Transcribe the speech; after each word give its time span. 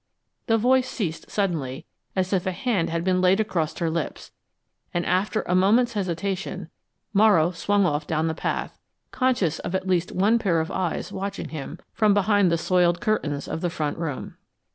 The 0.47 0.57
voice 0.57 0.89
ceased 0.89 1.29
suddenly, 1.29 1.85
as 2.15 2.33
if 2.33 2.47
a 2.47 2.51
hand 2.51 2.89
had 2.89 3.03
been 3.03 3.21
laid 3.21 3.39
across 3.39 3.77
her 3.77 3.87
lips, 3.91 4.31
and 4.95 5.05
after 5.05 5.43
a 5.43 5.53
moment's 5.53 5.93
hesitation, 5.93 6.71
Morrow 7.13 7.51
swung 7.51 7.85
off 7.85 8.07
down 8.07 8.25
the 8.25 8.33
path, 8.33 8.79
conscious 9.11 9.59
of 9.59 9.75
at 9.75 9.85
least 9.87 10.11
one 10.11 10.39
pair 10.39 10.59
of 10.59 10.71
eyes 10.71 11.11
watching 11.11 11.49
him 11.49 11.77
from 11.93 12.15
behind 12.15 12.51
the 12.51 12.57
soiled 12.57 12.99
curtains 12.99 13.47
of 13.47 13.61
the 13.61 13.69
front 13.69 13.99
room. 13.99 14.37